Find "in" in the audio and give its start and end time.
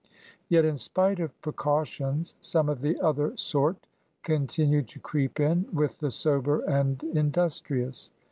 0.65-0.77, 5.39-5.67, 7.03-7.29